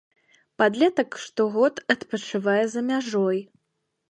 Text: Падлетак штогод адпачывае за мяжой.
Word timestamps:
Падлетак 0.61 1.17
штогод 1.25 1.75
адпачывае 1.95 2.61
за 2.73 2.85
мяжой. 2.89 3.39